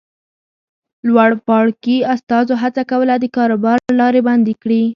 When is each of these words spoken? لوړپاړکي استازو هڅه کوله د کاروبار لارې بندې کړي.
لوړپاړکي 1.07 1.95
استازو 2.13 2.53
هڅه 2.63 2.83
کوله 2.91 3.13
د 3.19 3.25
کاروبار 3.35 3.77
لارې 3.99 4.21
بندې 4.27 4.53
کړي. 4.61 4.83